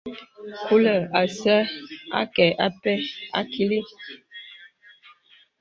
[0.65, 1.61] Kùlə̀ asə̄
[2.19, 2.93] akɛ̂ apɛ
[3.39, 3.79] akìlì.